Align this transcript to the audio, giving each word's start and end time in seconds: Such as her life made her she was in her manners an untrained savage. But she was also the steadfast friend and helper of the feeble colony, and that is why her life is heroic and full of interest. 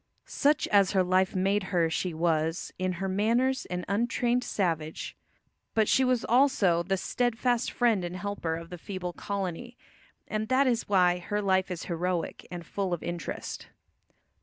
Such 0.25 0.67
as 0.69 0.93
her 0.93 1.03
life 1.03 1.35
made 1.35 1.65
her 1.65 1.87
she 1.87 2.11
was 2.11 2.73
in 2.79 2.93
her 2.93 3.07
manners 3.07 3.67
an 3.67 3.85
untrained 3.87 4.43
savage. 4.43 5.15
But 5.75 5.87
she 5.87 6.03
was 6.03 6.25
also 6.25 6.81
the 6.81 6.97
steadfast 6.97 7.69
friend 7.71 8.03
and 8.03 8.15
helper 8.15 8.55
of 8.55 8.71
the 8.71 8.79
feeble 8.79 9.13
colony, 9.13 9.77
and 10.27 10.47
that 10.47 10.65
is 10.65 10.89
why 10.89 11.19
her 11.19 11.39
life 11.39 11.69
is 11.69 11.83
heroic 11.83 12.47
and 12.49 12.65
full 12.65 12.93
of 12.95 13.03
interest. 13.03 13.67